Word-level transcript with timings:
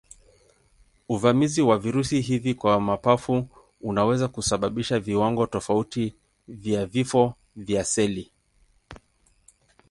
Uvamizi 1.09 1.61
wa 1.61 1.77
virusi 1.79 2.21
hivi 2.21 2.53
kwa 2.53 2.79
mapafu 2.81 3.47
unaweza 3.81 4.27
kusababisha 4.27 4.99
viwango 4.99 5.47
tofauti 5.47 6.15
vya 6.47 6.85
vifo 6.85 7.33
vya 7.55 7.83
seli. 7.83 8.31